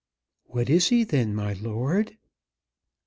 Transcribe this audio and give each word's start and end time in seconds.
"What 0.45 0.67
is 0.67 0.87
he 0.89 1.03
then, 1.03 1.35
my 1.35 1.53
lord?" 1.53 2.17